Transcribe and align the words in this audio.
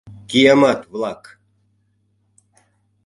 Киямат-влак! 0.29 1.23